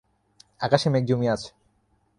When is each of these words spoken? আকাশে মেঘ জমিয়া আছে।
আকাশে 0.61 0.87
মেঘ 0.89 1.03
জমিয়া 1.07 1.33
আছে। 1.33 1.49